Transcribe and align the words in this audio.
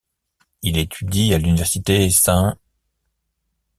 Il 0.63 0.79
étudie 0.79 1.31
à 1.31 1.37
l'Université 1.37 2.09
St. 2.09 2.57